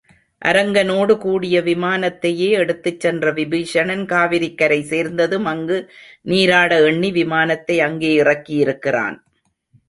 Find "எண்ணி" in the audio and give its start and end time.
6.89-7.11